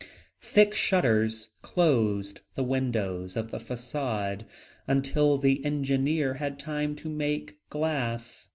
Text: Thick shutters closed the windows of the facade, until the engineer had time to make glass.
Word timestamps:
Thick 0.41 0.73
shutters 0.73 1.49
closed 1.61 2.39
the 2.55 2.63
windows 2.63 3.37
of 3.37 3.51
the 3.51 3.59
facade, 3.59 4.47
until 4.87 5.37
the 5.37 5.63
engineer 5.63 6.33
had 6.33 6.57
time 6.57 6.95
to 6.95 7.07
make 7.07 7.59
glass. 7.69 8.47